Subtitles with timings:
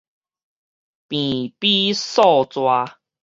[1.09, 2.59] 平比數逝